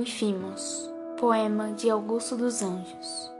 Infimos, 0.00 0.90
poema 1.18 1.72
de 1.72 1.90
Augusto 1.90 2.34
dos 2.34 2.62
Anjos. 2.62 3.30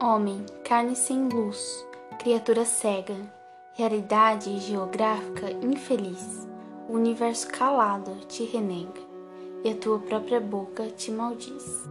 Homem, 0.00 0.46
carne 0.62 0.94
sem 0.94 1.28
luz, 1.28 1.84
criatura 2.16 2.64
cega, 2.64 3.16
realidade 3.72 4.56
geográfica 4.60 5.50
infeliz, 5.50 6.46
o 6.88 6.92
universo 6.92 7.48
calado 7.48 8.14
te 8.28 8.44
renega, 8.44 9.00
e 9.64 9.70
a 9.70 9.74
tua 9.74 9.98
própria 9.98 10.40
boca 10.40 10.88
te 10.90 11.10
maldiz. 11.10 11.88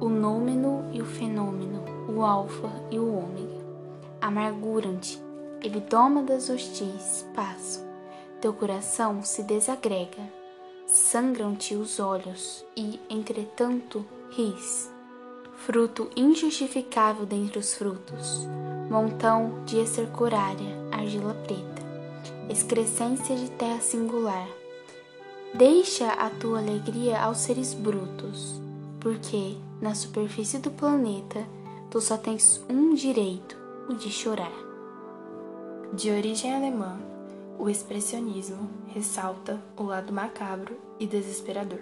O 0.00 0.08
nômeno 0.08 0.90
e 0.92 1.00
o 1.00 1.06
fenômeno, 1.06 1.84
o 2.12 2.24
alfa 2.24 2.72
e 2.90 2.98
o 2.98 3.06
ômega, 3.06 3.64
amarguram-te, 4.20 5.22
hebdômadas 5.62 6.50
hostis 6.50 7.24
passam, 7.36 7.86
teu 8.40 8.52
coração 8.52 9.22
se 9.22 9.44
desagrega 9.44 10.45
sangram-te 10.86 11.74
os 11.74 11.98
olhos 11.98 12.64
e, 12.76 13.00
entretanto, 13.10 14.04
ris. 14.30 14.90
Fruto 15.64 16.08
injustificável 16.14 17.26
dentre 17.26 17.58
os 17.58 17.74
frutos, 17.74 18.46
montão 18.88 19.64
de 19.64 19.78
estercorária, 19.80 20.76
argila 20.92 21.34
preta, 21.34 21.82
excrescência 22.48 23.34
de 23.34 23.50
terra 23.50 23.80
singular. 23.80 24.46
Deixa 25.54 26.08
a 26.12 26.30
tua 26.30 26.58
alegria 26.58 27.20
aos 27.20 27.38
seres 27.38 27.74
brutos, 27.74 28.60
porque, 29.00 29.56
na 29.80 29.94
superfície 29.94 30.58
do 30.58 30.70
planeta, 30.70 31.44
tu 31.90 32.00
só 32.00 32.16
tens 32.16 32.64
um 32.68 32.94
direito, 32.94 33.56
o 33.88 33.94
de 33.94 34.10
chorar. 34.10 34.52
De 35.92 36.10
origem 36.10 36.54
alemã, 36.54 36.98
o 37.66 37.68
expressionismo 37.68 38.70
ressalta 38.94 39.60
o 39.76 39.82
lado 39.82 40.12
macabro 40.12 40.78
e 41.00 41.06
desesperador, 41.06 41.80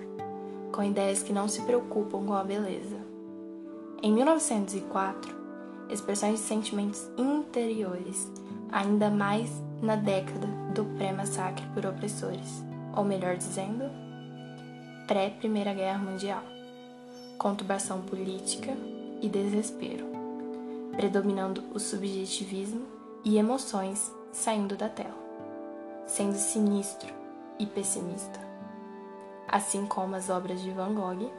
com 0.73 0.83
ideias 0.83 1.23
que 1.23 1.31
não 1.31 1.47
se 1.47 1.61
preocupam 1.61 2.25
com 2.25 2.33
a 2.33 2.43
beleza. 2.43 2.97
Em 4.03 4.11
1904, 4.11 5.37
expressões 5.91 6.41
de 6.41 6.47
sentimentos 6.47 7.07
interiores, 7.19 8.33
ainda 8.73 9.11
mais 9.11 9.51
na 9.83 9.95
década 9.95 10.47
do 10.75 10.87
pré-massacre 10.97 11.67
por 11.75 11.85
opressores, 11.85 12.65
ou 12.97 13.05
melhor 13.05 13.37
dizendo, 13.37 13.85
pré-Primeira 15.07 15.75
Guerra 15.75 15.99
Mundial, 15.99 16.43
conturbação 17.37 18.01
política 18.01 18.73
e 19.21 19.29
desespero, 19.29 20.07
predominando 20.97 21.63
o 21.75 21.79
subjetivismo 21.79 22.87
e 23.23 23.37
emoções 23.37 24.11
saindo 24.33 24.79
da 24.79 24.89
tela 24.89 25.24
sendo 26.07 26.35
sinistro 26.35 27.13
e 27.59 27.67
pessimista. 27.67 28.41
Assim 29.49 29.87
como 29.87 30.17
as 30.17 30.31
obras 30.31 30.61
de 30.61 30.71
Van 30.71 30.95
Gogh, 30.95 31.31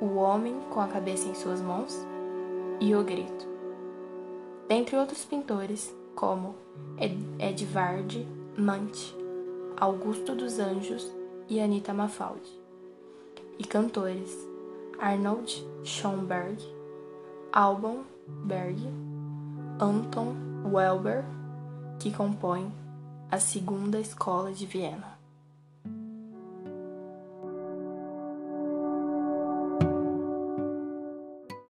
O 0.00 0.16
Homem 0.16 0.60
com 0.70 0.80
a 0.80 0.88
Cabeça 0.88 1.28
em 1.28 1.34
Suas 1.34 1.60
Mãos 1.60 1.96
e 2.80 2.94
O 2.94 3.04
Grito. 3.04 3.46
Dentre 4.68 4.96
outros 4.96 5.24
pintores, 5.24 5.94
como 6.14 6.54
Edvard 7.38 8.26
Munch, 8.56 9.16
Augusto 9.76 10.34
dos 10.34 10.58
Anjos 10.58 11.10
e 11.48 11.60
Anita 11.60 11.92
Mafaldi. 11.92 12.60
E 13.58 13.64
cantores 13.64 14.36
Arnold 14.98 15.66
Schoenberg, 15.84 16.62
Alban 17.52 18.04
Berg, 18.26 18.78
Anton 19.80 20.34
Welber, 20.64 21.24
que 21.98 22.10
compõem 22.12 22.72
a 23.32 23.40
Segunda 23.40 23.98
Escola 23.98 24.52
de 24.52 24.66
Viena. 24.66 25.21